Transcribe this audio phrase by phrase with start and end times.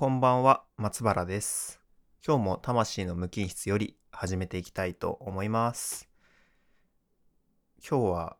[0.00, 1.78] こんばんは、松原です。
[2.26, 6.08] 今日も魂の無菌室より始めていきたいと思います。
[7.86, 8.36] 今日は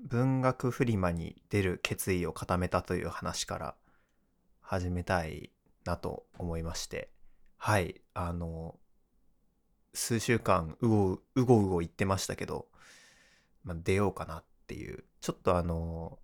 [0.00, 3.74] 文学フリマに出る決意を固めたという話から
[4.60, 5.50] 始めたい
[5.84, 7.10] なと思いまして、
[7.56, 8.78] はい、あの、
[9.94, 12.68] 数週間うごうごうご言ってましたけど、
[13.64, 16.20] まあ、出ようかなっていう、ちょっとあの、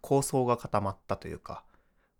[0.00, 1.64] 構想が固まったというか、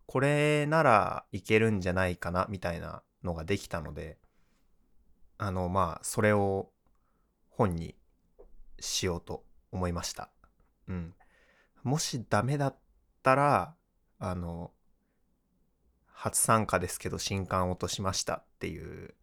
[0.08, 4.16] これならいけるんじゃないかなみたいなのができたので、
[5.36, 6.70] あの、まあ、それを
[7.50, 7.94] 本に
[8.80, 10.30] しようと思いました。
[10.88, 11.14] うん。
[11.82, 12.76] もしダメだっ
[13.22, 13.74] たら、
[14.18, 14.72] あの、
[16.06, 19.14] 初参加ですけど新刊落としましたっていう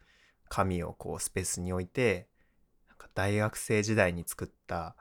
[0.50, 2.28] 紙をこうスペースに置いて、
[2.90, 4.95] なんか大学生時代に作った、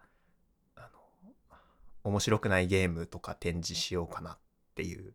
[0.76, 0.88] あ
[1.24, 1.30] の、
[2.04, 4.38] 面白くないゲームとか展示しようかなっ
[4.76, 5.12] ていう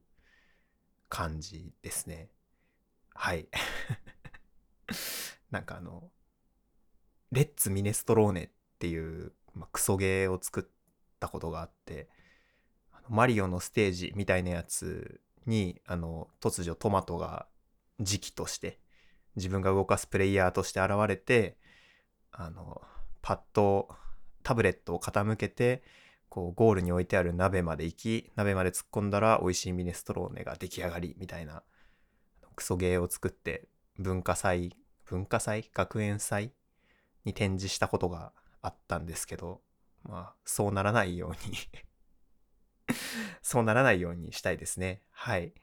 [1.09, 2.29] 感じですね。
[3.13, 3.47] はい。
[5.51, 6.11] なんかあの、
[7.31, 10.63] レッツミネストローネっていう、まあ、クソゲーを作っ
[11.19, 12.09] たことがあって、
[12.93, 17.47] あのマリオのステージみたいなやつに、あの、突如トマトが
[17.99, 18.79] 時期として、
[19.35, 21.57] 自分が動かすプレイヤーとして現れて、
[22.31, 22.81] あの、
[23.21, 23.89] パッと
[24.43, 25.83] タブレットを傾けて、
[26.29, 31.63] こうゴールに置いてある鍋まで行き鍋まで突っ込んだら美味しいミネストローネが出来上がりみたいな
[32.55, 35.69] クソゲーを作って文化祭文化祭？
[35.73, 36.53] 学園祭？
[37.25, 39.61] に展示したことがあったんですけど
[40.03, 41.57] まあそうならないように
[43.41, 45.01] そうならないようにしたいですね。
[45.11, 45.53] はい。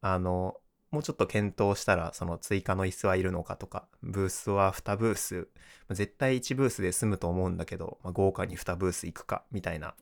[0.00, 0.56] あの
[0.94, 5.48] もうちょっと検討したらその追加の椅子はいるのかとかブースは2ブース
[5.90, 9.96] 絶対1ブースで済むと思うんだけど、まあ、豪華に2ブース行くかみたいな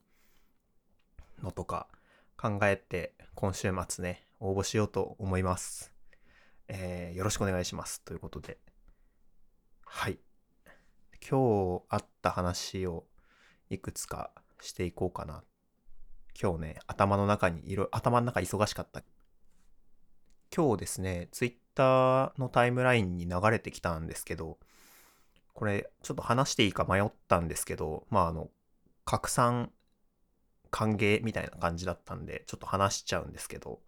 [1.42, 1.88] のとか
[2.36, 5.94] 考えて今週末ね応募しようと思います、
[6.68, 8.00] えーよろしくお願いします。
[8.02, 8.58] ということで。
[9.84, 10.18] はい。
[11.27, 13.05] 今日あった話を
[13.70, 14.30] いくつか
[14.61, 15.44] していこうかな。
[16.40, 19.02] 今日ね頭の中にいろ頭の中忙しかった。
[20.55, 24.58] 今日ですねツイッターのタイムラインに流れてきたんですけど
[25.55, 28.48] これちょっと話していいか迷ったんですけどまああの
[29.05, 29.70] 拡散
[30.70, 33.80] 歓迎みたいな感じだったんでちょっと話しちゃうんですけど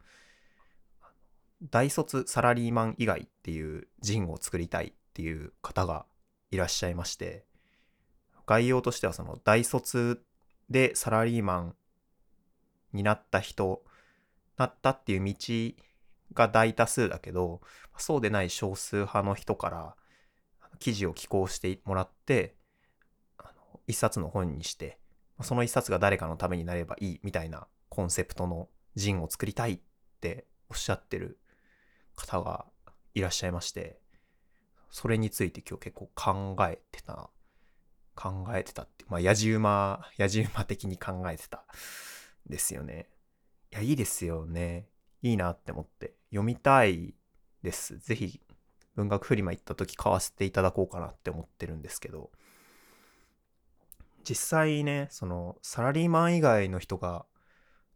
[1.71, 6.05] 大卒サラリーマン以外っていう人を作りたいっていう方が
[6.51, 7.45] いらっしゃいまして
[8.47, 10.23] 概要としてはその大卒
[10.69, 11.75] でサラリーマン
[12.93, 13.83] になった人
[14.57, 15.35] なったっていう道
[16.35, 17.61] が大多数だけど
[17.97, 19.97] そうでない少数派の人から
[20.79, 22.57] 記事を寄稿してもらって
[23.39, 24.99] あの一冊の本にして
[25.41, 29.81] その一冊が誰かのためになればいいみたいなコンセプトの人を作りたいっ
[30.21, 31.39] ておっしゃってる
[32.17, 32.67] 方が
[33.15, 33.99] いらっしゃいまして
[34.91, 37.31] それについて今日結構考えてた
[38.15, 41.65] 考えてたってまあやじ馬やじ馬的に考えてた
[42.47, 43.09] ですよね。
[43.73, 44.89] いやいいですよね。
[45.23, 46.15] いいなって思って。
[46.35, 47.15] 読みたい
[47.63, 47.97] です。
[47.99, 48.41] ぜひ
[48.97, 52.31] 文学フリマ行った時買わせていただこうかなって思ってるんですけど。
[54.25, 57.27] 実際ねそのサラリーマン以外の人が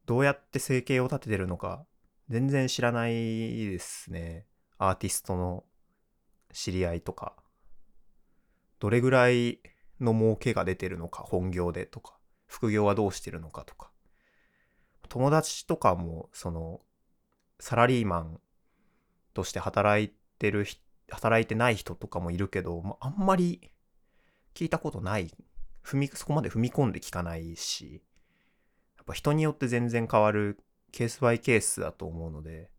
[0.04, 1.87] どうやって生計を立ててるのか
[2.28, 4.47] 全然知らないですね。
[4.77, 5.65] アーティストの
[6.53, 7.34] 知り合いとか。
[8.78, 9.59] どれぐらい
[10.00, 12.16] の儲けが出てるのか本業でとか。
[12.47, 13.91] 副業はどうしてるのかとか。
[15.09, 16.81] 友達とかもその
[17.61, 18.41] サラリーマン
[19.35, 20.67] として働いてる
[21.11, 23.71] 働いてない人とかもいるけど、まあ、んまり
[24.55, 25.33] 聞いたことない。
[25.89, 28.03] 踏みそこまで踏み込んで聞かないし
[28.99, 30.59] やっぱ人によって全然変わる
[30.93, 32.71] ケースバイケースだと思うので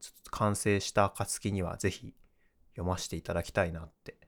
[0.00, 2.14] ちょっと完成した暁にはぜひ
[2.72, 4.18] 読ませていただきたいなって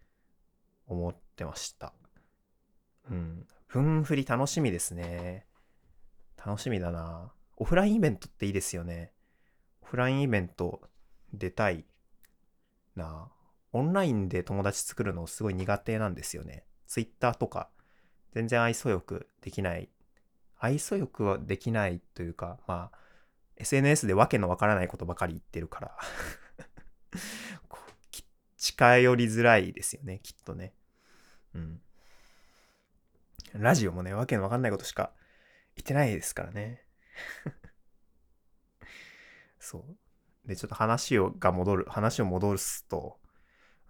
[0.87, 1.93] 思ってました。
[3.11, 3.47] うん。
[3.69, 5.47] 文振り楽しみですね。
[6.37, 7.33] 楽しみだな。
[7.57, 9.13] オフラインイベントっていいですよね。
[9.95, 10.81] フラインイベント
[11.33, 11.85] 出たい
[12.97, 13.29] な
[13.73, 16.65] オンラインで友達作るのすごい苦手なんですよね。
[16.89, 17.69] ツイッターとか
[18.33, 19.89] 全然愛想よくできない。
[20.59, 22.99] 愛想よくはできないというか、まあ、
[23.57, 25.97] SNS でわけのわからないことばかり言ってるから
[28.59, 30.75] 近寄りづらいですよね、きっとね。
[31.55, 31.81] うん。
[33.53, 35.13] ラジオもね、わけのわかんないことしか
[35.77, 36.83] 言ってないですからね。
[39.65, 40.49] そう。
[40.49, 43.19] で、ちょっと話をが戻る、話を戻すと、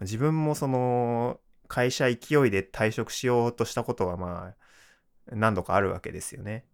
[0.01, 6.65] 自分もその、会社勢いで退職しようとしたことはまあ、何度かあるわけですよね。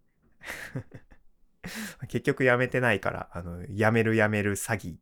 [2.09, 4.97] 結局辞めてないから、あの、辞める辞める詐欺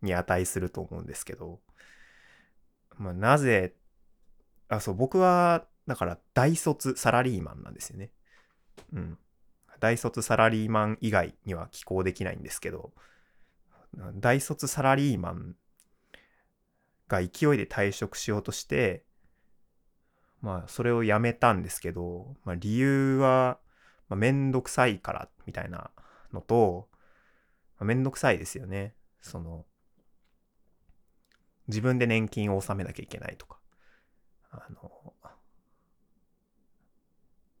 [0.00, 1.60] に値すると思うんですけど、
[2.96, 3.74] まあ、なぜ、
[4.68, 8.10] あ、そう、僕は、だから大卒サラリーマンなんですよね。
[8.94, 9.18] うん。
[9.82, 12.92] 大卒サラリーマン以外には寄稿できないんですけど、
[14.14, 15.56] 大卒サラリーマン
[17.08, 19.04] が勢いで退職しようとして、
[20.40, 23.58] まあ、それをやめたんですけど、まあ、理由は、
[24.08, 25.90] まあ、めんどくさいからみたいな
[26.32, 26.88] のと、
[27.80, 28.94] まあ、めんどくさいですよね。
[29.20, 29.66] その、
[31.66, 33.58] 自分で年金を納めなきゃいけないとか、
[34.52, 35.12] あの、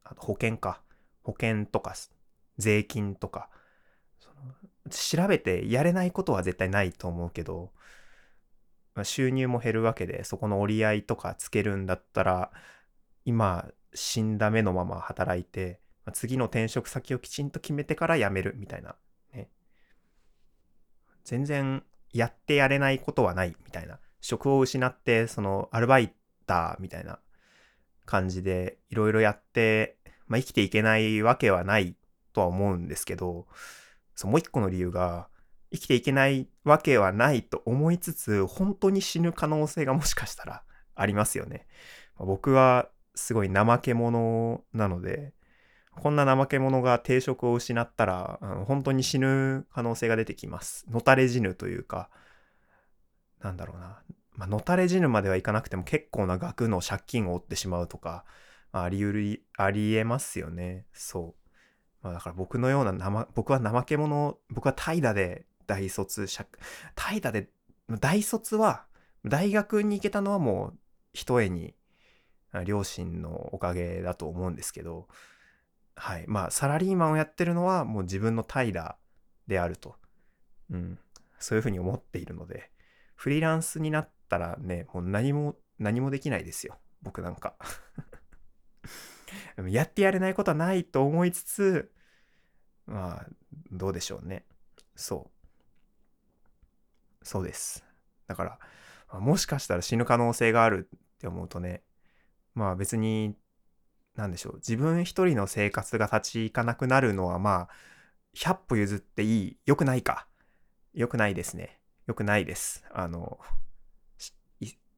[0.04, 0.80] あと保険か。
[1.22, 1.94] 保険とか、
[2.58, 3.48] 税金とか、
[4.90, 7.72] 調べてやれないことは絶対ないと思うけど、
[8.94, 12.50] まあ、収入も減るわけで、そこの折り合いとかつけるんだったら、
[13.24, 18.96] 今、死んだ目のまま働いて、まあ、次の転職先をきちんと決めてから辞めるみたいな、
[19.32, 19.48] ね。
[21.24, 23.98] 全然やってやれないことはないみたいな。
[24.20, 26.12] 職を失って、そのアルバイ
[26.46, 27.18] ターみたいな
[28.04, 29.96] 感じでいろいろやって
[30.32, 31.94] まあ、生きていけないわけはない
[32.32, 33.46] とは思うんですけど、
[34.14, 35.28] そうもう一個の理由が、
[35.70, 40.62] 生きていけないわけはないと思いつつ、本当に死ぬ可能性がもしかしたら
[40.94, 41.66] ありますよね。
[42.16, 45.34] まあ、僕はすごい怠け者なので、
[45.94, 50.86] こんな怠け者が定職を失ったら、うん、本当に死ぬ可能性が出てきます。
[50.90, 52.08] のたれ死ぬというか、
[53.42, 54.02] なんだろうな。
[54.34, 58.24] まあ、のたれ死ぬまではいかなくても結構な額の借金を負ってしまうとか、
[58.72, 60.86] ありうる、ありえますよね。
[60.92, 61.48] そう。
[62.02, 66.26] まあだから僕のような生、僕は怠け者、僕は怠惰で大卒、
[66.94, 67.50] 怠惰で、
[68.00, 68.86] 大卒は、
[69.24, 70.78] 大学に行けたのはもう、
[71.12, 71.74] ひとえに、
[72.64, 75.08] 両親のおかげだと思うんですけど、
[75.94, 76.24] はい。
[76.26, 78.94] まあ、サラリーマンをやってるのはもう自分の怠惰
[79.46, 79.96] であると。
[80.70, 80.98] うん。
[81.38, 82.70] そういうふうに思っているので、
[83.14, 86.78] フリーランスになったらね、もう何も、何もできないですよ。
[87.02, 87.56] 僕なんか
[89.68, 91.92] やってやれないことはないと思いつつ、
[92.86, 93.26] まあ、
[93.70, 94.44] どうでしょうね。
[94.96, 95.30] そ
[97.22, 97.26] う。
[97.26, 97.84] そうです。
[98.26, 98.58] だか
[99.10, 101.82] ら、もしかしたら死ぬ可能性があるって思うとね、
[102.54, 103.36] まあ別に、
[104.16, 104.54] なんでしょう。
[104.56, 107.70] 自分一人の生活が立ち行かなくなるのはまあ、
[108.34, 109.58] 100歩譲っていい。
[109.64, 110.26] 良くないか。
[110.92, 111.80] 良くないですね。
[112.06, 112.84] 良くないです。
[112.92, 113.38] あの、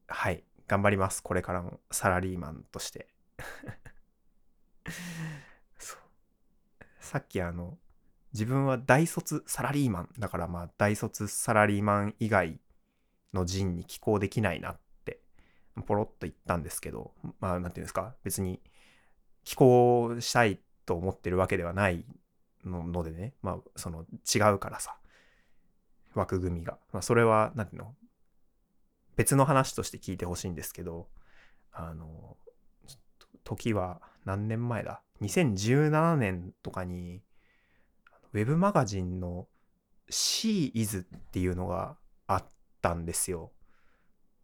[0.07, 0.45] はい。
[0.67, 1.23] 頑張ります。
[1.23, 3.14] これからもサラリーマンとして
[5.79, 5.99] そう。
[7.01, 7.79] さっきあの、
[8.33, 10.09] 自分は大卒サラリーマン。
[10.19, 12.61] だからまあ大卒サラリーマン以外
[13.33, 15.21] の人に寄稿できないなって
[15.87, 18.61] ポロッと言ったんですけど、まあなんていうんですか、別に
[19.45, 22.05] 寄稿したいと思ってるわけではない
[22.65, 24.97] のでね、まあその違うからさ、
[26.15, 26.79] 枠組みが。
[26.93, 27.95] まあそれは、なんていうの、
[29.17, 31.09] 別の話として聞いてほしいんですけど、
[31.73, 32.37] あの、
[33.45, 37.23] 時は何年前だ ?2017 年とかに、
[38.33, 39.47] ウェブマガジンの
[40.11, 41.97] She is っていうのが
[42.27, 42.45] あっ
[42.83, 43.53] たんですよ。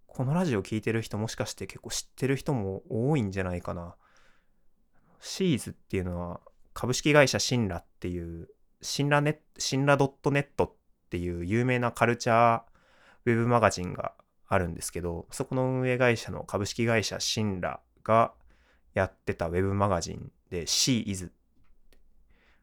[0.06, 3.94] このラジオ聴いてる人もしかして結構知ってる人も多いんじゃないかな。
[5.20, 6.41] シーズっていうのは
[6.73, 8.49] 株式会社シンラっていう、
[8.82, 10.73] シンラネシンラ .net っ
[11.11, 12.63] ていう有名なカルチャー
[13.27, 14.15] ウェブマガジンが
[14.48, 18.32] あるんですけど、そこの運営会社の株式会社シンラが
[18.94, 21.32] やってたウェブマガジンで She is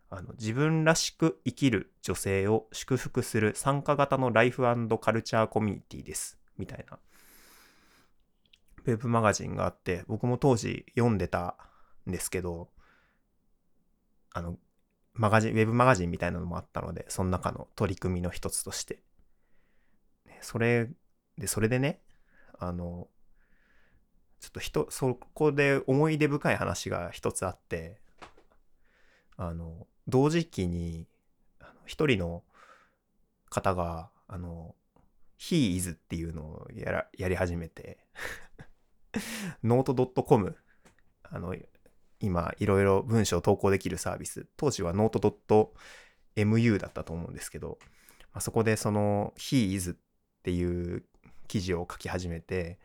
[0.09, 4.63] あの自分らしく生きる女性を祝福する参加型のライフ
[4.99, 6.39] カルチャーコミュニティです。
[6.57, 6.97] みたいな。
[8.85, 11.57] ウェブマガジンがあって僕も当時読んでた
[12.07, 12.69] んですけど
[14.31, 14.57] あの
[15.13, 19.03] マガジンウェブマガジンみたいなのもあったのでその中の取り組みの一つとして。
[20.39, 20.87] それ
[21.37, 21.99] でそれでね
[22.59, 23.09] あの
[24.47, 27.99] ちょっと人、そこで思い出深い話が一つあって、
[29.35, 31.05] あの、同時期に、
[31.85, 32.43] 一人の
[33.49, 34.73] 方が、あの、
[35.37, 37.99] he is っていうのをやら、やり始めて
[39.65, 40.55] note.com、
[41.23, 41.53] あの、
[42.21, 45.75] 今、いろいろ文章を投稿できるサービス、当時はノート
[46.37, 47.79] .mu だったと思うんですけど、
[48.31, 49.95] まあ、そこでその he is っ
[50.43, 51.03] ていう
[51.49, 52.79] 記事を書き始めて、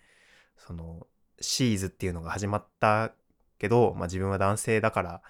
[0.57, 1.07] その
[1.41, 3.13] シーズっていうのが始まった
[3.59, 5.23] けど、まあ、自分は男性だから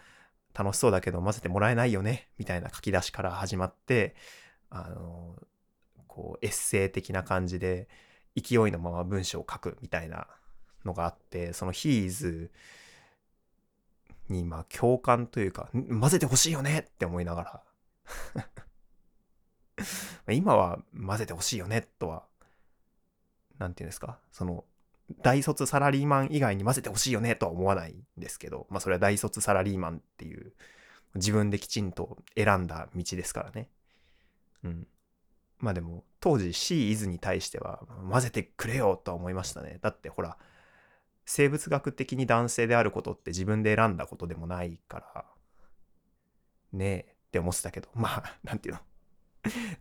[0.54, 4.14] 楽しそうだけど混ぜてもらえないよねみたいな書き出しから始まって
[4.70, 5.36] あの
[6.06, 7.88] こうエッセイ的な感じで
[8.36, 10.26] 勢いのまま文章を書くみたいな
[10.84, 12.50] のがあってそのヒーズ
[14.28, 17.62] にまあ共感というか混ぜてほしいよねって思いながら。
[20.30, 22.24] 今は混ぜてほしいよねとは、
[23.58, 24.64] なんていうんですか、その、
[25.22, 30.52] 大卒サラリーマン以外に混ぜてほしいよねとは思わないんですけど、まあそれは大卒サラリーマンっていう
[31.14, 33.68] 自分できちんと選んだ道ですからね。
[34.64, 34.86] うん。
[35.58, 39.78] まあでも当時 C イズに対しては混ぜてくれよとは思いましたね。
[39.82, 40.38] だってほら、
[41.24, 45.24] 生物学的に男性であることって自分で選んだことでもないから、
[46.72, 48.80] ねえって思ってたけど、まあ、なんていうの？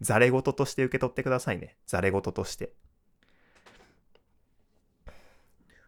[0.02, 1.78] ざれ言として受け取ってくださいね。
[1.88, 2.74] ざれ言として。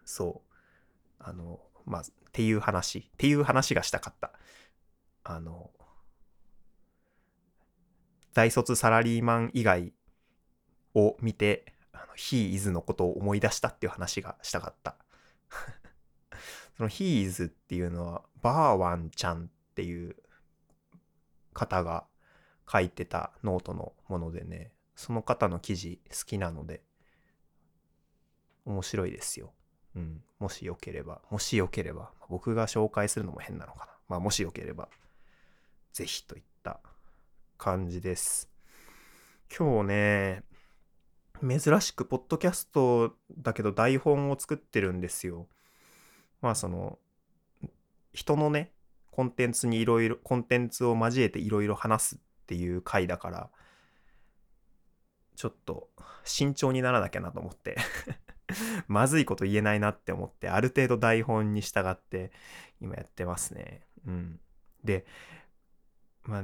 [0.05, 0.53] そう。
[1.19, 2.99] あの、まあ、っていう話。
[2.99, 4.31] っていう話がしたかった。
[5.23, 5.71] あの、
[8.33, 9.93] 大卒サラリーマン以外
[10.95, 14.97] を見て、あの、he is のことを思い出したっていう話がしたかった。
[16.77, 20.15] その he is っていうのは、バーワンちゃんっていう
[21.53, 22.05] 方が
[22.69, 26.83] 書いてたノートのものでね、その方の記事好きなので、
[28.65, 29.53] 面白いですよ。
[29.95, 30.23] うん。
[30.39, 33.91] もしよければ、もしよければ、僕が紹介するのも変なのかな。
[34.09, 34.89] まあ、もしよければ、
[35.93, 36.79] ぜひといった
[37.57, 38.49] 感じです。
[39.55, 40.43] 今日ね、
[41.41, 45.47] 珍しくポッドキャストだけど台本を作ってるんですよ。
[46.41, 46.97] まあその、
[48.13, 48.71] 人のね、
[49.11, 53.49] コンテンツにいろいろ、コンテンツを交えていろいろ話すっていう回だから、
[55.35, 55.89] ちょっと
[56.23, 57.75] 慎重にならなきゃなと思って
[58.87, 62.31] まずいこと言えないなって思って、ある程度台本に従って
[62.81, 63.81] 今やってますね。
[64.05, 64.39] うん。
[64.83, 65.05] で、
[66.23, 66.43] まあ、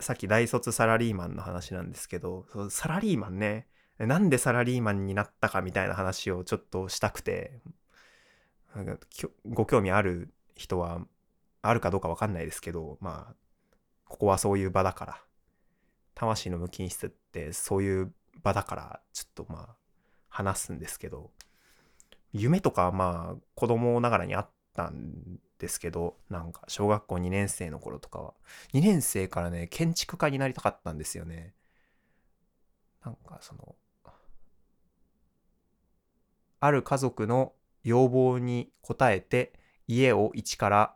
[0.00, 7.60] さっき大卒サラリーマンの話なんですけど、そサラリーマンね、なんでサラリーマンになったかみたいな話をちょっとしたくて、
[9.46, 11.06] ご興味ある人は
[11.60, 13.34] あるかどうかわかんないですけど、まあ、
[14.08, 15.22] ここはそういう場だから、
[16.14, 19.76] 魂の無菌室ってそういう場だから、ちょっとまあ、
[20.32, 21.30] 話すんですけど、
[22.32, 28.34] 夢とかまあ、子供ながらにあったんですけど、なんか小学校2年生の頃とかは、
[28.72, 31.54] 2年生からね、建築家になりたかったんですよね。
[33.04, 33.76] なんかその、
[36.60, 37.52] ある家族の
[37.84, 39.52] 要望に応えて
[39.88, 40.94] 家を一から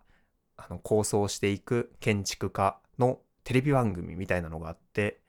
[0.56, 5.20] あの構想していく建築家のテレビ番組みたいなのがあって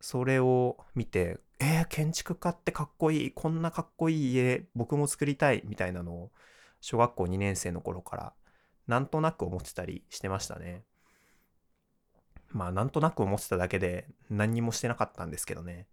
[0.00, 6.30] それを見てえー、建築家ってかっこいいこんなかっこいい家僕も作りたいみたいなのを
[6.80, 8.32] 小学校2年生の頃から
[8.86, 10.82] なんとなく思ってたりしてましたね。
[12.50, 15.86] まあなんとなく思ってただけで何にもしてなかったんですけどね。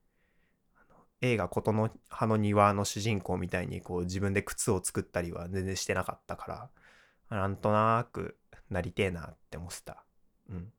[1.22, 6.70] 映画琴の葉の庭の主人公みたいにこう自分で靴を作ったりは全然してなかったか
[7.29, 8.38] ら、なんとなく
[8.70, 10.03] なりてえなって思ってた。
[10.50, 10.72] うん。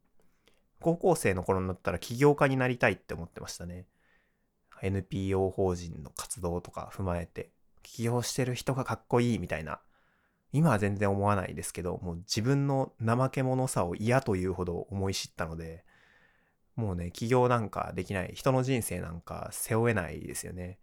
[0.80, 3.86] 高校生の頃になったら起業家になりたいって思ってましたね。
[4.84, 7.50] NPO 法人の活動とか踏まえて、
[7.82, 9.80] 起業してる人がかっこいいみたいな
[10.54, 15.84] 今は全然思わないですけど、もう自分の怠け者さを嫌というほど思い知ったので、
[16.76, 20.78] もうね、起業なんかできない、人の人生なんか背負えないですよね。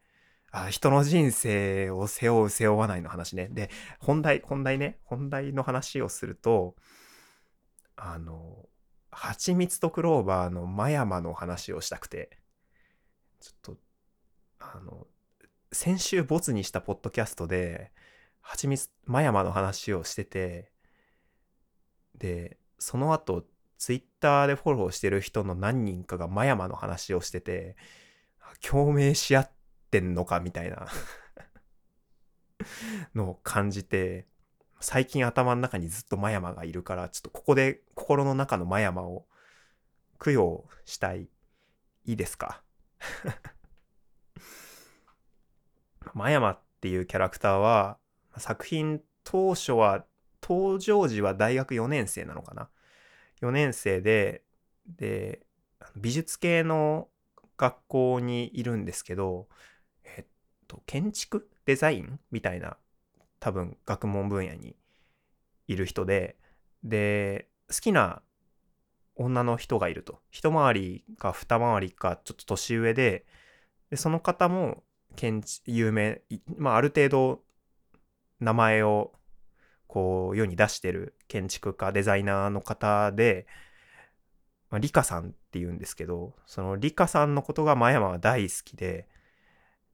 [0.52, 3.48] あ、人の人生を背負う、背負わないの話ね。
[3.48, 6.76] で、本題、本題ね、本題の話をすると、
[7.96, 8.68] あの、
[9.10, 12.42] 蜂蜜とクローバーのマヤマの話をしたくて、
[13.40, 13.78] ちょっと、
[14.62, 15.08] あの、
[15.72, 17.92] 先週ボツにしたポッドキャストで、
[18.42, 20.72] はちみつ、真山の話をしてて、
[22.16, 23.46] で、その後、
[23.78, 27.76] ツイッターでフォローしてる人の何人かが真山の話をしてて、
[28.62, 29.52] 共鳴し合っ
[29.90, 30.88] てんのかみたいな
[33.16, 34.28] のを感じて、
[34.80, 39.26] 最近頭の中にずっと真山がいるから、ちょっとここで心の中の真山を
[40.24, 41.30] 供養したい。
[42.06, 42.62] いいですか？
[46.14, 47.98] 真山っていうキャラクターは、
[48.38, 50.06] 作品当初は、
[50.42, 52.70] 登場時は大学4年生なのかな
[53.42, 54.44] ？4年生で、
[54.88, 55.46] で、
[55.96, 57.10] 美術系の
[57.58, 59.48] 学校にいるんですけど、
[60.04, 60.26] えっ
[60.68, 61.50] と、建築？
[61.66, 62.20] デザイン？
[62.32, 62.78] みたいな、
[63.40, 64.76] 多分学問分野に
[65.68, 66.38] いる人で、
[66.84, 68.22] で、好きな
[69.16, 70.20] 女の人がいると。
[70.32, 73.26] 一回りか二回りかちょっと年上で、
[73.92, 74.84] でその方も
[75.16, 76.22] 建有名、
[76.58, 77.44] まあある程度
[78.40, 79.14] 名前を
[79.88, 83.46] こう世に出してる建築家デザイナーの方で、
[84.70, 89.08] まあ、リカさんっていうんですけどそのリカさんのことが真山は大好きで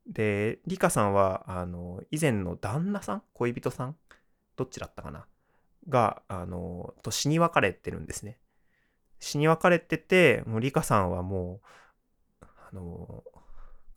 [0.05, 3.95] でリカさんはあの以前の旦那さん恋人さん
[4.55, 5.25] どっちだったかな
[5.89, 8.37] があのと死に別れてるんですね。
[9.19, 11.59] 死に別れててもうリカさんはも
[12.41, 13.23] うあの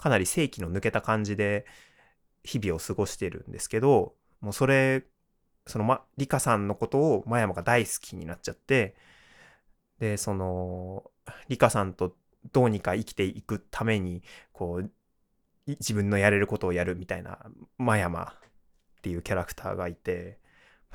[0.00, 1.66] かなり正気の抜けた感じで
[2.42, 5.04] 日々を過ごしてるんですけどもうそれ
[5.66, 8.95] そのまリカさんのことを真山が大好きになっちゃって
[9.99, 11.11] でその
[11.49, 12.16] リカさんと
[12.52, 14.90] どうにか生きていくためにこう
[15.66, 17.38] 自分のやれることをやるみたいな
[17.76, 18.30] 真山っ
[19.02, 20.38] ていうキャラクターがいて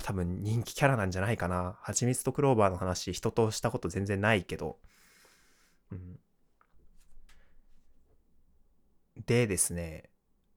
[0.04, 1.78] 多分人気キャラなんじゃないかな。
[1.82, 4.78] はちみつとクローバーの話人としたこと全然ないけど。
[5.92, 6.20] うん、
[9.18, 10.10] でですね、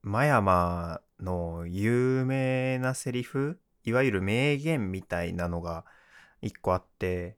[0.03, 5.85] 真山の有名なセリフいわゆる名言みたいなのが
[6.43, 7.37] 一個あって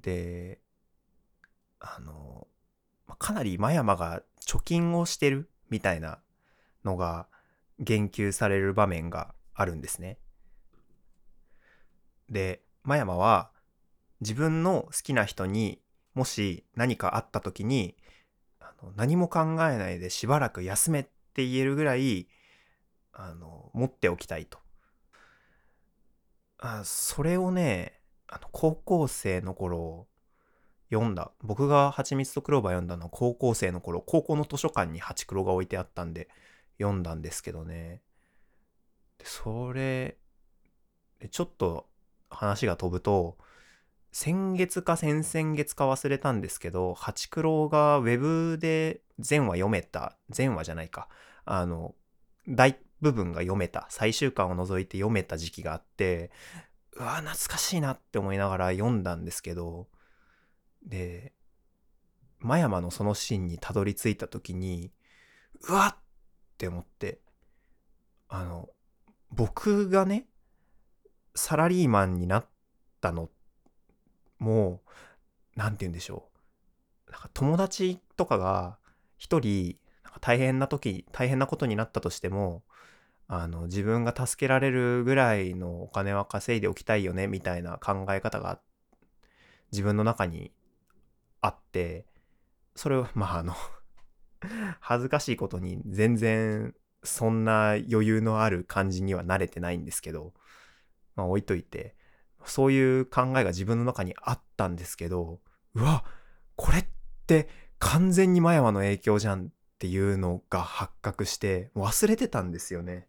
[0.00, 0.60] で
[1.80, 2.46] あの
[3.18, 6.18] かなり真山が貯金をしてるみたいな
[6.84, 7.26] のが
[7.78, 10.18] 言及される場面があるんですね。
[12.28, 13.50] で真山は
[14.20, 15.80] 自分の好きな人に
[16.14, 17.96] もし何かあった時に
[18.96, 22.28] 何も考えないでしばらく休めって言えるぐらい
[23.12, 24.58] あの持っておきたいと。
[26.58, 30.06] あそれをねあの高校生の頃
[30.90, 36.28] 読んだ僕が「はちみつとクローバー」読んだのは高校生の頃高校の図書館にハチクロが置いてあったんで
[36.78, 38.02] 読んだんですけどね
[39.18, 40.16] でそれ
[41.20, 41.88] でちょっと
[42.30, 43.38] 話が飛ぶと
[44.16, 51.08] 先月か先々月か忘れたんですけどハチクロがウェブで全話読めた全話じゃないか。
[51.44, 51.96] あの
[52.46, 53.88] 大部分が読めた。
[53.90, 56.30] 最終巻を除いて読めた時期があって
[56.92, 59.88] うわ懐かしいなって思いながら読んだんですけど
[60.86, 61.32] で
[62.38, 64.92] 真山のそのシーンにたどり着いた時に
[65.68, 67.18] うわっって思って
[68.28, 68.68] あの
[69.32, 70.26] 僕がね
[71.34, 72.46] サラリーマンになっ
[73.00, 73.28] たの
[74.38, 74.90] もう
[75.56, 76.28] 何て言うんでしょ
[77.08, 77.12] う。
[77.12, 78.78] なんか友達とかが
[79.16, 79.76] 一人
[80.20, 82.62] 大変な時大変なことになったとしても
[83.26, 88.60] あの自分が助けられるぐらいのお金は稼いでおきたいよねみたいな考え方が
[89.72, 90.52] 自分の中に
[91.40, 92.06] あって
[92.74, 93.54] それをまああの
[94.80, 100.32] 恥ずかしいことに全然そんな余裕のある感じには慣れてないんですけど
[101.16, 101.96] まあ置いといて
[102.46, 105.40] そういう考えが自分の中にあったんですけど
[105.74, 106.04] うわ
[106.56, 106.86] これっ
[107.26, 113.08] て完全に真山の影響じゃんっていうのが発覚して忘れてたんですよね。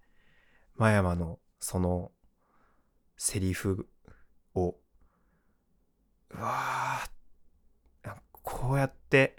[0.75, 2.11] 真山のその
[3.17, 3.87] セリフ
[4.53, 4.75] を。
[6.31, 6.99] うわ
[8.41, 9.37] こうやって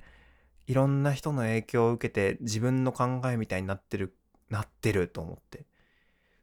[0.66, 4.16] いろんな人の影響を受けて自分の考えみたいになってる
[4.48, 5.66] なってると思って。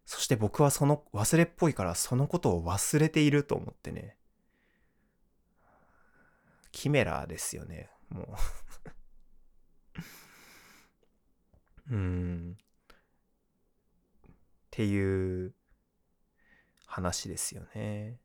[0.06, 4.18] そして僕はその忘れっぽいからそのことを忘れていると思ってね。
[6.72, 8.28] キメラですよねもう。
[11.94, 12.58] うん。
[12.58, 12.66] っ
[14.72, 15.54] ていう
[16.88, 18.20] 話ですよね。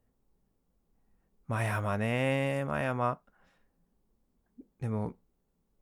[1.46, 3.20] 真山ね真山
[4.80, 5.14] でも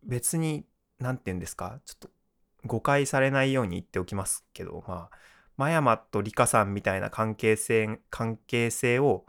[0.03, 0.67] 別に
[0.99, 1.81] 何て言うんですか？
[1.85, 2.11] ちょっと
[2.65, 5.19] 誤解されないように言っておきますけどまあ
[5.57, 9.25] 真山と理香さんみたいな関係性関係性を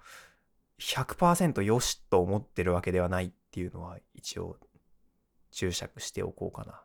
[0.79, 4.57] 100%よしと思ってるわけではないっていうのは一応
[5.51, 6.81] 注釈しておこうかな。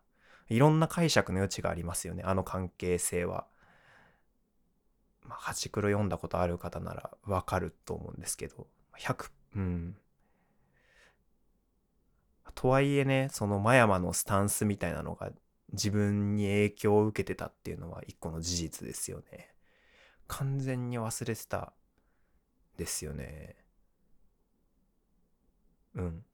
[0.48, 3.46] いろんな解釈の余地がありますよねあの関係性は。
[5.24, 8.66] まあ、ハチクロ読んだことある方ならわかると思うんですけど
[8.98, 9.96] 100うん
[12.54, 15.30] とはいえねその真山のスタンスみたいなのが
[15.72, 19.54] 自分に影響を受けてたっていうのは一個の事実ですよね。
[20.28, 21.72] 完全に忘れてた
[22.76, 23.56] ですよね。
[25.94, 26.24] うん。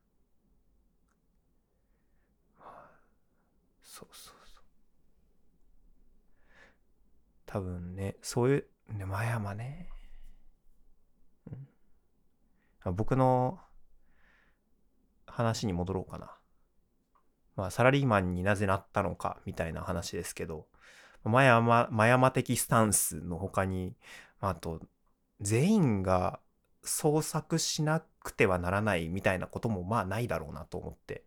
[3.83, 4.65] そうそうそう。
[7.47, 9.89] 多分ね、そういう、ね、真山ね。
[12.85, 13.59] うん、僕の
[15.27, 16.38] 話に戻ろうかな。
[17.59, 20.69] まあ、サラリーマンになぜなったのかみたいな話ですけど、
[21.25, 23.97] 真山、真山的スタンスの他に、
[24.41, 24.81] あと、
[25.41, 26.39] 全員が
[26.85, 31.25] 創作しなくてはならないみたいなこともまあないだろうなと思って、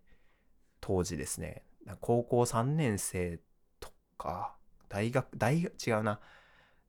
[0.79, 1.63] 当時ですね、
[1.99, 3.41] 高校3年生
[3.81, 4.55] とか、
[4.87, 6.21] 大学、大学、違うな、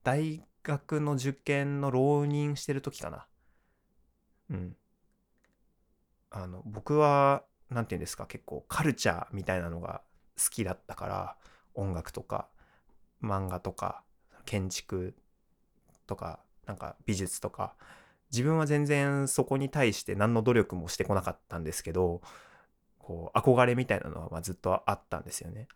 [0.05, 3.27] 大学の受験の浪人してる時かな。
[4.51, 4.77] うん。
[6.31, 10.03] あの、僕は、何て言うんですか結構カルチャーみたいなのが
[10.39, 11.37] 好きだったから
[11.75, 12.49] 音楽とか
[13.23, 14.03] 漫画とか
[14.45, 15.15] 建築
[16.07, 17.75] とかなんか美術とか
[18.31, 22.23] 自分は全然そこに対して何の努力もしてこなかったんですけど
[22.99, 25.69] こう憧れみたいなのはまずっとあったんですよね。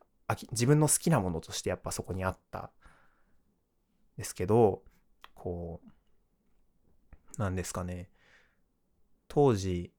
[0.51, 2.73] 自分の好きなものとしてやっぱそこにあった
[4.17, 4.83] ですけど
[5.35, 5.81] こ
[7.39, 8.11] うなんですかね
[9.29, 9.93] 当時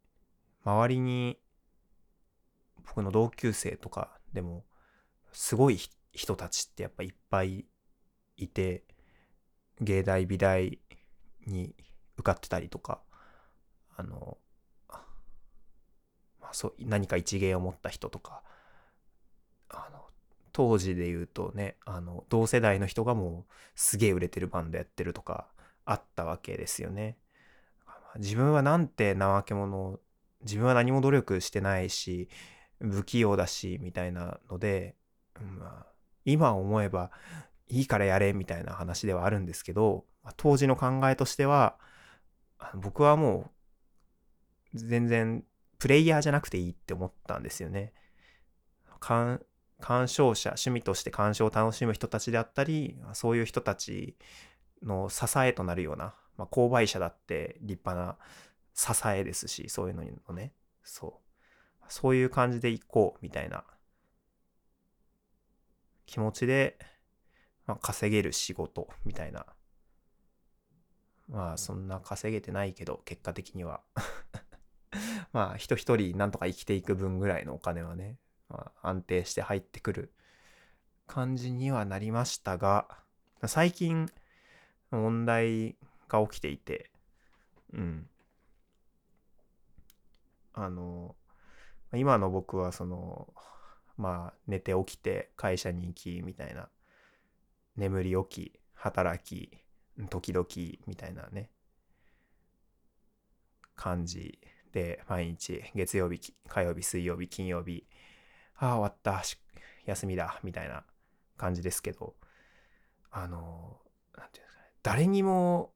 [0.65, 1.39] 周りに
[2.87, 4.65] 僕の同級生とかでも
[5.31, 5.79] すごい
[6.13, 7.65] 人たちってやっぱいっぱい
[8.37, 8.83] いて
[9.81, 10.79] 芸大美大
[11.45, 11.75] に
[12.17, 12.99] 受かってたりとか
[13.95, 14.37] あの、
[16.41, 18.41] まあ、そう何か一芸を持った人とか
[19.69, 19.99] あの
[20.51, 25.47] 当時で言うとねあの同世代の人がもうすげえ売れてるバンドやってるとか
[25.85, 27.17] あったわけですよね。
[28.17, 29.99] 自分はなんて怠け者
[30.41, 32.29] 自分は何も努力してないし
[32.79, 34.95] 不器用だしみたいなので、
[35.59, 35.85] まあ、
[36.25, 37.11] 今思えば
[37.67, 41.77] いいからやれみたいな話ではあるんですけど当時の考えとしては
[42.75, 43.51] 僕はも
[44.73, 45.43] う全然
[45.79, 47.93] プレイヤーじゃなくていいって思ったんですよね。
[48.99, 49.39] 鑑
[50.07, 54.15] 賞者趣味として鑑賞を楽しむ人たちであったりそういう人たち
[54.81, 58.17] の支えとなるような、まあ、購買者だって立派な
[58.73, 60.51] 支えですしそういうのにのね
[60.83, 61.26] そう
[61.89, 63.63] そういう感じでいこうみたいな。
[66.05, 66.77] 気持ちで、
[67.65, 69.45] まあ、稼げる仕事みたいな。
[71.29, 73.81] まあそんな稼げてないけど結果的には。
[75.33, 80.13] まあ人一人なんとか生きていく分ぐらいのお金はね、まあ、安定して入ってくる
[81.05, 82.87] 感じにはなりましたが
[83.45, 84.09] 最近
[84.91, 85.75] 問題
[86.07, 86.89] が起きていて
[87.73, 88.09] うん。
[90.53, 91.15] あの
[91.93, 93.33] 今の僕はその
[93.97, 96.69] まあ寝て起きて会社に行きみたいな。
[97.77, 99.55] 眠り起き働き
[100.09, 100.45] 時々
[100.87, 101.49] みたいなね。
[103.75, 104.39] 感じ
[104.71, 107.85] で毎日月曜日火曜日水曜日金曜日
[108.55, 109.21] ああ終わった
[109.85, 110.83] 休みだみたいな
[111.37, 112.15] 感じですけど
[113.11, 113.77] あの
[114.17, 114.67] なんていうんですかね。
[114.81, 115.73] 誰にも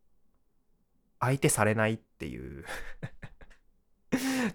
[1.19, 2.65] 相手されないっていう。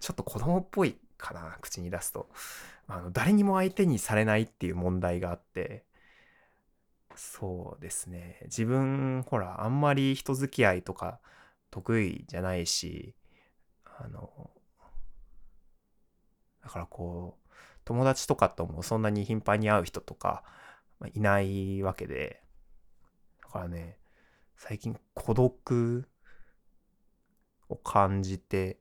[0.01, 2.29] ちょっと子供っぽいかな口に出すと。
[2.89, 5.85] あの誰にも相手にされないっていう問題があって。
[7.17, 8.41] そうですね。
[8.45, 11.19] 自分ほらあんまり人付き合いとか
[11.71, 13.15] 得意じゃないし
[13.85, 14.51] あの
[16.63, 17.51] だからこう
[17.85, 20.45] 友達とかともそんなに頻繁に会う人とか
[21.15, 22.43] いないわけで。
[23.43, 23.99] だからね
[24.57, 26.09] 最近孤独
[27.69, 28.79] を感じて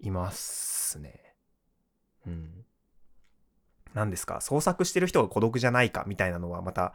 [0.00, 1.23] いますね。
[2.26, 2.64] うん。
[3.94, 4.40] 何ですか？
[4.40, 6.94] 創作してる人が孤独じゃないかみたいなのはまた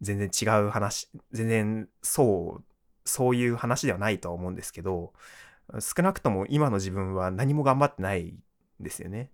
[0.00, 2.64] 全然違う話、全然そう、
[3.04, 5.12] そういう話ではないとは思うんですけど、
[5.80, 8.42] 少なくとも今の自分は何も頑張ってないん
[8.80, 9.30] ですよね。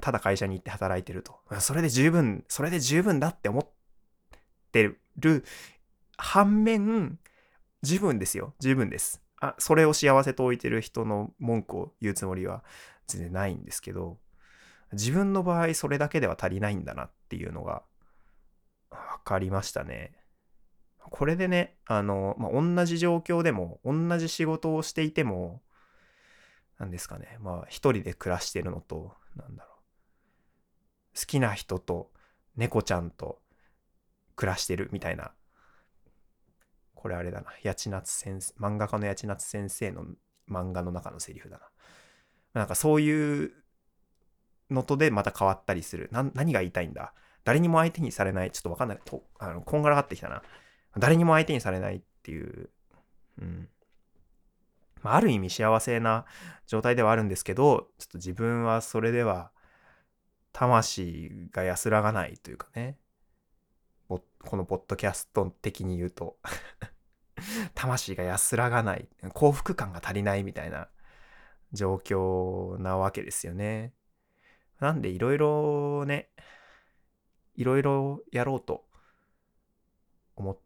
[0.00, 1.40] ただ会社に行って働いてると。
[1.58, 3.68] それで十分、それで十分だって思っ
[4.70, 4.82] て
[5.18, 5.44] る
[6.16, 7.18] 反面、
[7.82, 8.54] 十分ですよ。
[8.60, 9.20] 十分です。
[9.40, 12.62] あ、それを幸せと置いてる人の文句を言うつもりは
[13.08, 14.18] 全然ないんですけど、
[14.92, 17.82] 自分の場合それだけでは足りないんだなっていうのが
[18.90, 20.12] 分かりましたね。
[20.98, 25.62] これでね、あの、まあ、同じ状況でも、同じ仕事をしていても、
[26.78, 32.10] 何ですかね、まあ一人で暮らしてるのと、なんだろう、好きな人と
[32.56, 33.40] 猫ちゃんと
[34.36, 35.32] 暮らしてるみたいな
[37.02, 37.50] これあれだな。
[37.64, 40.04] 八千夏先生、漫画家の八千夏先生の
[40.48, 41.64] 漫画の中のセリフだな。
[42.54, 43.52] なんかそういう
[44.72, 46.08] のとでまた変わったりする。
[46.12, 47.12] 何が言いたいんだ？
[47.44, 48.50] 誰にも相手にされない。
[48.50, 48.98] ちょっとわかんない。
[49.04, 50.42] とあのこんがらがってきたな。
[50.98, 52.70] 誰にも相手にされないっていう。
[53.40, 53.68] うん。
[55.02, 56.26] まあ、ある意味幸せな
[56.66, 59.50] 状態ではあるんですけど、ちょっと自分はそれでは
[60.52, 62.96] 魂が安らがないというかね。
[64.44, 66.36] このポッドキャスト的に言うと
[67.74, 70.88] 魂が安らがない、幸福感が足りないみたいな
[71.72, 73.92] 状況なわけですよね。
[74.82, 76.28] なんでいろいろね、
[77.54, 78.84] いろいろやろうと
[80.34, 80.58] 思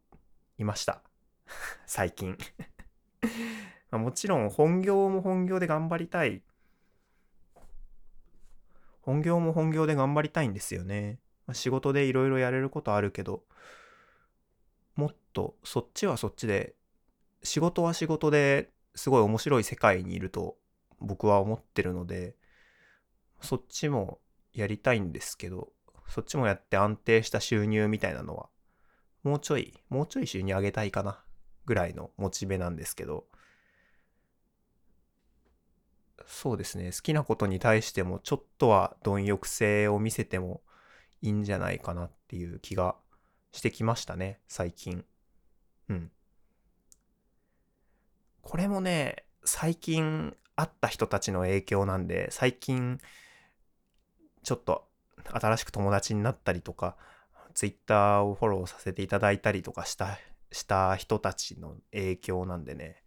[0.57, 1.03] いました。
[1.85, 2.35] 最近
[3.91, 6.41] まもちろん本業も本業で頑張りたい。
[9.01, 11.19] 本業も本業で頑張りたいんですよね。
[11.45, 13.43] ま仕事でいろいろやれることあるけど、
[14.95, 16.73] もっとそっちはそっちで
[17.43, 20.57] 仕事は仕事ですごい面白い世界にいると
[20.99, 22.35] 僕は思ってるので
[23.41, 24.19] そっちも
[24.53, 25.69] やりたいんですけど
[26.07, 28.47] そっちもやって安定した収入みたいなのは
[29.23, 31.21] もうちょいもうちょい収入上げたいかな
[31.65, 33.25] ぐらいのモチベなんですけど。
[36.25, 36.91] そうですね。
[36.91, 40.61] 好きなことに対してもちょっとは貪欲性を見せても
[41.21, 42.95] いいんじゃないかなっていう気が
[43.51, 45.05] してきましたね最近。
[45.89, 46.11] うん。
[48.41, 52.99] これもね最近会った人たちの影響なんで最近
[54.43, 54.87] ちょっと
[55.31, 56.95] 新しく友達になったりとか
[57.53, 60.17] Twitter をフォローさせていただいたりとかした
[60.51, 63.03] した人たちの影響なんでね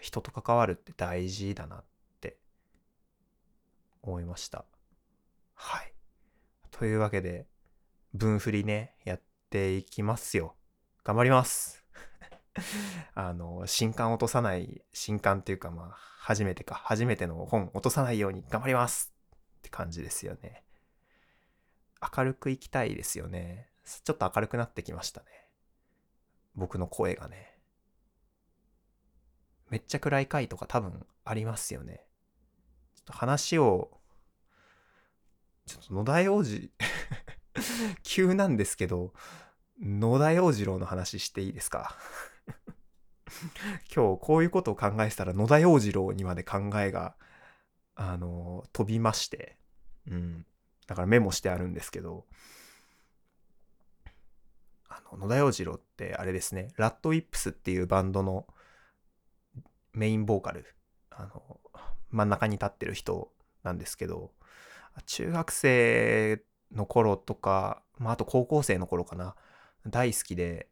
[0.00, 1.84] 人と関わるって大事だなっ
[2.20, 2.36] て
[4.02, 4.64] 思いました。
[5.54, 5.92] はい。
[6.70, 7.46] というわけで
[8.14, 9.20] 分振りねやっ
[9.50, 10.54] ていきますよ。
[11.04, 11.84] 頑張ります。
[13.14, 19.12] あの新刊落とさない新刊っていうかまあ初めてか初めての本落とさないように頑張ります。
[19.58, 20.64] って感じですよね。
[22.16, 23.68] 明るくいきたいですよね。
[24.04, 25.26] ちょっと明るくなってきましたね。
[26.54, 27.58] 僕の声がね。
[29.68, 32.06] めっちゃ暗い回とか多分ありますよね。
[32.94, 33.90] ちょっと話を、
[35.66, 36.72] ちょっと野田洋次
[38.02, 39.12] 急なんですけど、
[39.80, 41.96] 野田洋次郎の話していいですか？
[43.94, 47.16] 今日こういうことを考えてたら野田洋次郎にまで考えが、
[48.00, 49.56] あの、飛びまして、
[50.08, 50.46] うん。
[50.86, 52.26] だからメモしてあるんですけど、
[54.88, 58.46] あの、野田洋次郎ってあれですね、ラッドウィップスっていうバンドの
[59.92, 60.64] メインボーカル、
[61.10, 61.60] あの、
[62.10, 63.32] 真ん中に立ってる人
[63.64, 64.30] なんですけど、
[65.06, 69.34] 中学生の頃とか、まあ、あと高校生の頃かな、
[69.88, 70.68] 大好きで、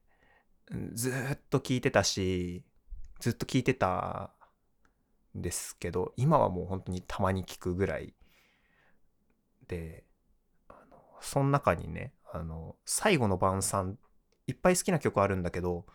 [0.93, 2.65] ずっと聞いてたし、
[3.19, 4.36] ずっと聞いてた
[5.41, 8.15] ですけど、今はもう本当にたまに聞くぐらい
[9.69, 10.05] で、
[10.69, 13.99] あのその中にね、あの、最後の晩餐、
[14.47, 15.87] いっぱい好きな曲あるんだけど、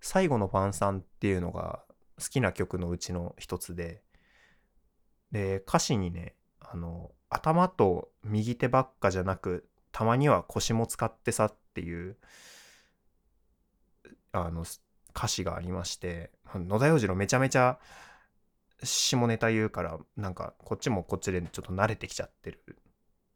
[0.00, 1.82] 最後の晩餐っていうのが
[2.18, 4.02] 好きな曲のうちの一つで、
[5.32, 12.16] で、歌詞にね、あの、頭と右手ばっかじゃなく、たまには腰も使ってさっていう、
[14.32, 14.64] あの、
[15.16, 17.78] 歌詞がありまして、野田洋次郎めちゃめちゃ
[18.82, 22.60] 下ネタ言うから、なんかこっちもこっちでちょっと慣れてきちゃってる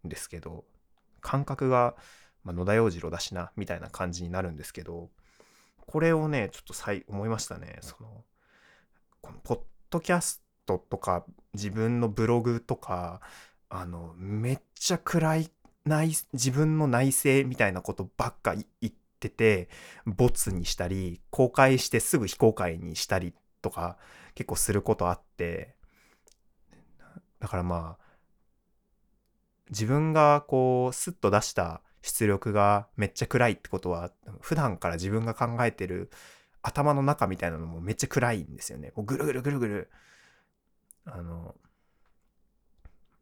[0.07, 0.65] んですけど、
[1.21, 1.95] 感覚が、
[2.45, 5.11] まあ、野田洋次郎だしな、みたいな感じになるんですけど、
[5.87, 7.79] これをね、ちょっとさい思いましたね。
[7.81, 8.25] その、
[9.21, 11.25] このポッドキャストとか
[11.55, 13.21] 自分のブログとか
[13.69, 15.51] あのめっちゃ暗い
[15.85, 19.69] 内自分の内政みたいなことばっか言ってて
[20.07, 23.97] ボツにしたり公開してすぐ非公開にしたりとか
[24.35, 25.75] 結構することあって
[27.41, 28.05] だからまあ
[29.71, 36.11] 自分がこうスッと出した出力がめっちゃ暗いってことは普段から自分が考えてる
[36.63, 38.93] 頭の中みたいなのもめっちゃ暗いんですよね。
[38.97, 39.91] ぐるぐるぐるぐる。
[41.07, 41.55] あの、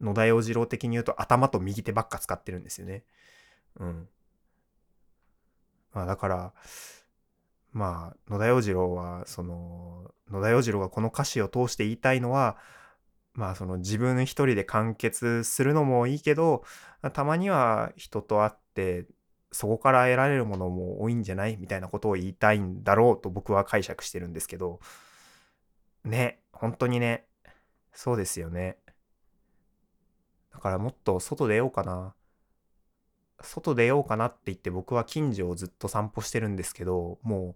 [0.01, 3.03] 野田洋次郎的に言うと頭と右手ばっか使ってるんですよね。
[3.79, 4.09] うん。
[5.93, 6.53] まあだから、
[7.71, 12.57] まあ野田洋次郎は、その、野田洋次郎がこの歌詞を通して言いたいのは、
[13.33, 16.63] まあその自分一人で完結するのもいいけど、
[17.13, 19.05] たまには人と会って
[19.51, 21.57] そこから得られるものも多いんじゃない？
[21.57, 24.79] みたいなことを言いたいんだろうと僕は解釈してるんですけど、
[26.03, 27.25] ね、本当にね、
[27.93, 28.77] そうですよね。
[30.51, 32.13] だからもっと外出ようかな。
[33.41, 37.55] 外出ようかなって言って僕は近所をずっと散歩してるんですけど、も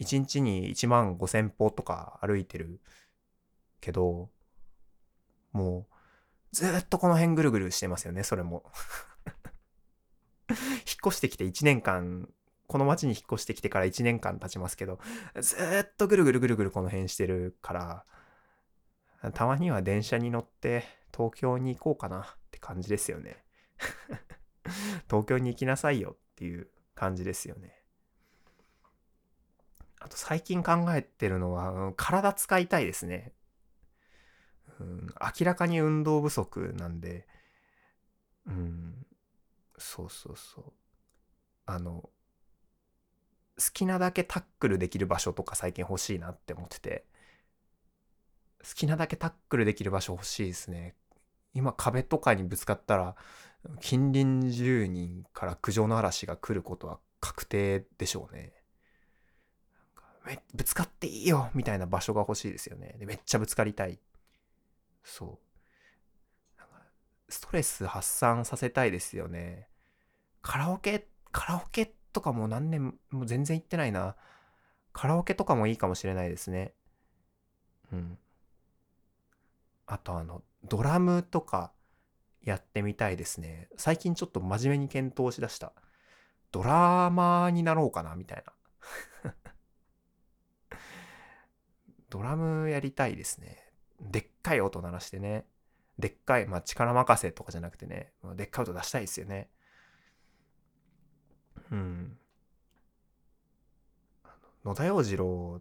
[0.00, 2.80] う1日に1万5千歩とか歩いてる
[3.80, 4.30] けど、
[5.52, 5.94] もう
[6.52, 8.64] ずっとこの辺ぐるぐるしてますよね、それも。
[10.50, 10.58] 引っ
[11.06, 12.28] 越してきて1年間、
[12.66, 14.98] この町に引っ越してきてから1年間経ちますけど、
[15.40, 18.04] ずっとぐるぐるぐるぐるこの辺してるか
[19.22, 23.44] ら、たまには電車に乗って東京に行こうかなって感じですよね。
[25.08, 27.74] 東京に行きなさいよっていう感じですよね。
[30.00, 33.32] あと最近考えてるのは、体使いたいですね。
[34.80, 35.06] うん、
[35.38, 37.26] 明らかに運動不足なんで、
[38.46, 39.06] うん、
[39.76, 40.72] そうそうそう。
[41.66, 42.10] あの、
[43.58, 47.04] 好きなだけタックルできる場所とか最近欲しいなって思ってて、
[48.60, 50.94] 好きなだけタックルできる場所欲しいですね。
[51.54, 53.16] 今壁とかにぶつかったら、
[53.80, 58.52] 近隣住人から苦情の嵐が来ることは確定でしょうね。
[60.54, 62.96] ぶつかっていいよみたいな場所が欲しいですよね。
[62.98, 63.98] でめっちゃぶつかりたい。
[65.02, 65.48] そう。
[67.30, 69.68] ストレス発散させたいですよね。
[70.42, 74.16] カラオケ、カラオケとかも何年も全然行ってないな。
[74.92, 76.74] カラオケとかもいいかもしれないですね。
[77.92, 78.18] うん。
[79.86, 81.72] あとあの、ドラムとか
[82.42, 83.68] やってみたいですね。
[83.76, 85.72] 最近ちょっと真面目に検討しだした。
[86.50, 88.52] ドラマーになろうかな、みたいな。
[92.08, 93.58] ドラムやりたいですね。
[94.00, 95.46] でっかい音鳴らしてね。
[95.98, 99.50] でっかい、まあ力任せとかじゃなくてね、でっかい音出したいですよね。
[101.70, 102.18] うん。
[104.64, 105.60] 野田洋次郎、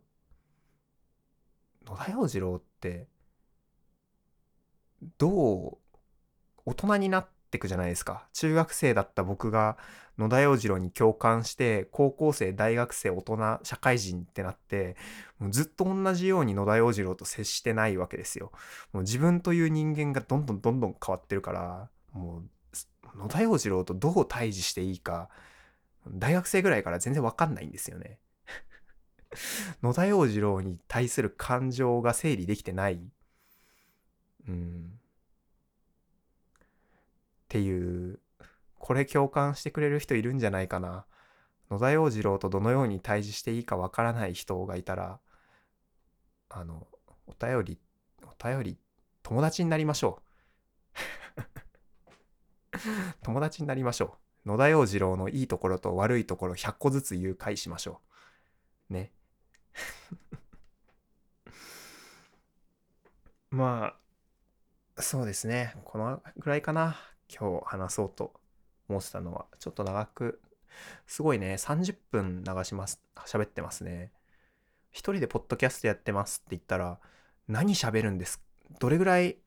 [1.86, 3.08] 野田洋次郎って、
[5.18, 5.78] どう
[6.68, 8.28] 大人になってくじゃないですか。
[8.34, 9.78] 中学生だった僕が
[10.18, 14.98] 野田洋次郎に共感して、高校生、大学生、大人、社会人ってなって、
[15.40, 18.52] もうずっと同じように野田洋次郎と接してないわけですよ。
[18.92, 25.30] もう自分という人間がどんどんどんどん変わってるから、もう野田洋次郎とどう対峙していいか、
[26.06, 28.20] 大学生ぐらいから全然わかんないんですよね。
[29.82, 33.00] 野田洋次郎に対する感情が整理できてない。
[34.50, 34.97] うん。
[37.48, 38.20] っていう、
[38.78, 41.06] これ共感してくれる人いるんじゃないかな。
[41.72, 45.20] 野田洋次郎とどのように対峙していいかわからない人がいたら、
[46.50, 46.88] あの、
[47.26, 47.80] お便り、
[48.24, 48.78] お便り、
[49.24, 50.28] 友達になりましょう。
[53.24, 54.50] 友達になりましょう。
[54.50, 58.02] 野田洋次郎のいいところと悪いところ100個ずつ誘拐しましょ
[58.90, 58.94] う。
[58.94, 59.14] ね。
[63.52, 63.94] ま
[64.98, 65.76] あ、そうですね。
[65.86, 66.98] このぐらいかな。
[67.34, 68.34] 今日話そうと
[68.90, 70.42] 思ってたのは、ちょっと長く、
[71.06, 74.12] すごいね、30分流します、喋ってますね。
[74.92, 77.00] 一人でポッドキャストやってますって言ったら、
[77.48, 78.42] 何喋るんです？
[78.80, 79.38] どれぐらい、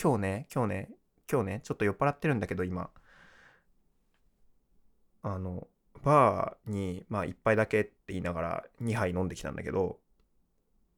[0.00, 0.90] 今日ね、今日ね、
[1.30, 2.90] 今日ね、ちょっと酔っ払ってるんだけど、今。
[5.22, 5.68] あの、
[6.02, 9.98] バーに、まあ、1杯だけって言いながら2杯飲んできたんだけど、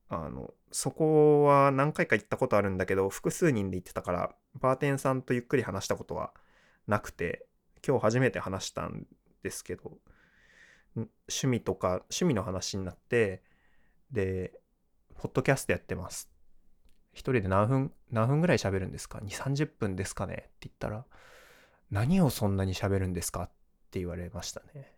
[0.08, 6.32] あの、そこは何回か行ったことあるんだけど、複数人で行ってたから、バーテンさんとゆっくり話したことは
[6.86, 7.46] なくて、
[7.86, 9.06] 今日初めて話したん
[9.42, 9.98] ですけど、
[10.94, 13.42] 趣味とか、趣味の話になって、
[14.10, 14.52] で、
[15.16, 16.30] ポッドキャストやってます。
[17.12, 20.34] 一人で何分、何分ぐらい喋るんですか ?2、30分ですかね？
[20.34, 21.04] って言ったら、
[21.90, 23.42] 何をそんなに喋るんですか？
[23.42, 23.50] っ
[23.90, 24.94] て言われましたね。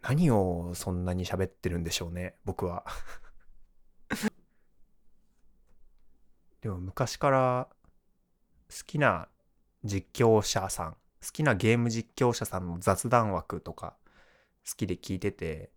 [0.00, 2.86] 何をそんなに喋ってるんでしょうね、僕は。
[6.62, 7.68] でも昔から
[8.68, 9.28] 好きな
[9.84, 10.96] 実況者さん、好
[11.32, 13.96] きなゲーム実況者さんの雑談枠とか
[14.68, 15.70] 好きで聞いてて、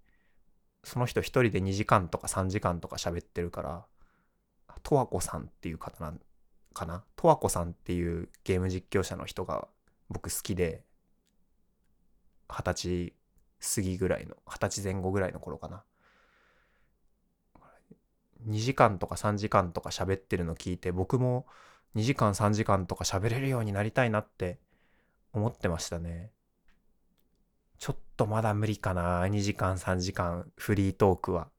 [0.83, 3.85] その人一人で2時間とか3時間とか喋ってるから、
[4.81, 6.19] とわこさんっていう方なん
[6.73, 7.03] かな？
[7.15, 9.67] とわこさんっていうゲーム実況者の人が
[10.09, 10.83] 僕好きで、
[12.47, 13.13] 二十
[13.59, 15.83] 歳過ぎぐらいの、二十歳前後ぐらいの頃かな。
[18.47, 21.45] 2時間とか3時間とか喋ってるの聞いて僕も
[21.95, 24.59] 2時間3時間とか喋れるようになりたいなって
[25.33, 26.31] 思ってましたね。
[27.77, 29.25] ちょっとまだ無理かな。
[29.25, 31.49] 2時間3時間フリートークは。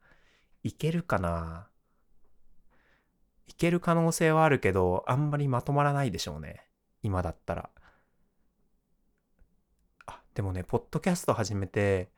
[0.62, 1.68] いけるかな？
[3.46, 6.66] いける可能性はあるけど、あんまりまとまらないでしょうね。
[7.02, 7.70] 今だったら。
[10.06, 12.10] あ、でもね、ポッドキャスト始めて、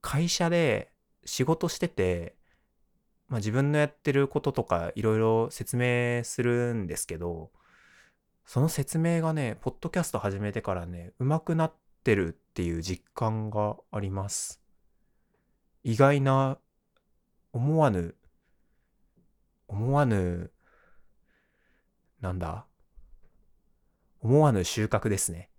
[0.00, 0.92] 会社で
[1.24, 2.37] 仕事してて、
[3.28, 7.50] まあ、自分のやってることとかいろいろ説明するんですけど、
[8.46, 14.62] その説明がね、ポッドキャスト始めてからね、上手くなってるっていう実感があります。
[15.84, 16.58] 意外な、
[17.52, 18.14] 思わぬ、
[19.68, 20.50] 思わぬ、
[22.20, 22.66] なんだ
[24.20, 25.50] 思わぬ収穫ですね。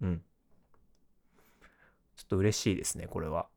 [0.00, 0.22] うん。
[2.16, 3.48] ちょっと嬉しいですね、これは。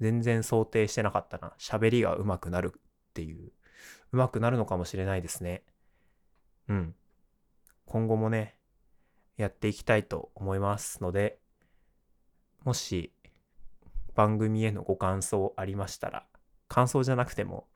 [0.00, 1.52] 全然想定してなかったな。
[1.58, 2.80] 喋りが上手くなるっ
[3.14, 3.52] ていう。
[4.12, 5.62] 上手くなるのかもしれないですね。
[6.68, 6.94] うん。
[7.86, 8.56] 今後もね、
[9.36, 11.38] やっていきたいと思いますので、
[12.64, 13.12] もし
[14.14, 16.26] 番組へのご感想ありましたら、
[16.68, 17.68] 感想じゃなくても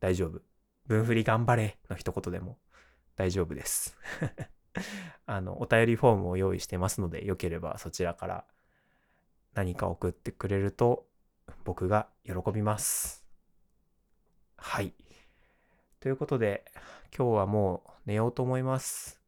[0.00, 0.40] 大丈夫。
[0.86, 2.58] 分振り頑張れの一言でも
[3.16, 3.96] 大丈夫です。
[5.26, 8.44] あの、お便りフォームを用意してますので、よければそちらから
[9.54, 11.05] 何か送ってくれると
[11.64, 13.24] 僕が喜びます。
[14.56, 14.92] はい。
[16.00, 16.64] ということで、
[17.16, 19.20] 今日はもう寝ようと思います。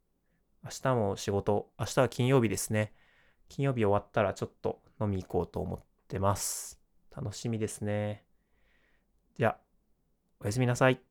[0.64, 2.92] 明日も仕事、明日は金曜日ですね。
[3.48, 6.80] 金曜日終わったらちょっと飲み行こうと思ってます。
[7.14, 8.24] 楽しみですね。
[9.36, 9.58] じゃあ、
[10.40, 11.07] おやすみなさい。